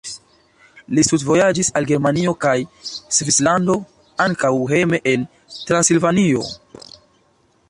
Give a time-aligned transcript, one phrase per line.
[0.99, 2.55] Li studvojaĝis al Germanio kaj
[2.95, 3.77] Svislando,
[4.29, 5.31] ankaŭ hejme en
[5.61, 6.49] Transilvanio.